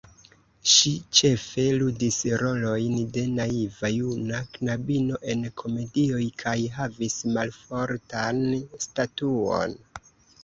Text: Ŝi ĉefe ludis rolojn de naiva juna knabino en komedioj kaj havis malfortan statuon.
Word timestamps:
Ŝi 0.69 0.91
ĉefe 1.17 1.65
ludis 1.81 2.15
rolojn 2.43 2.95
de 3.17 3.25
naiva 3.39 3.91
juna 3.97 4.39
knabino 4.55 5.19
en 5.35 5.45
komedioj 5.63 6.23
kaj 6.45 6.55
havis 6.79 7.19
malfortan 7.37 8.41
statuon. 8.87 9.77